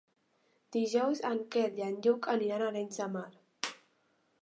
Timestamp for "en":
1.29-1.43, 1.91-2.01